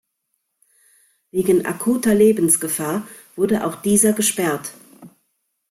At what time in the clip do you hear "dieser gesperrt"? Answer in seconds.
3.83-4.73